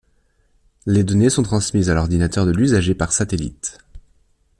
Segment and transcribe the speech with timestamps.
[0.87, 3.77] Les données sont transmises à l’ordinateur de l’usager par satellite.